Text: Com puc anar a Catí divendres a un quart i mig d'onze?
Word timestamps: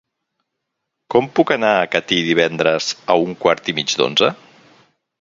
Com 1.15 1.29
puc 1.41 1.53
anar 1.57 1.69
a 1.75 1.85
Catí 1.97 2.21
divendres 2.31 2.91
a 3.17 3.21
un 3.29 3.39
quart 3.45 3.73
i 3.75 3.81
mig 3.83 3.99
d'onze? 4.03 4.35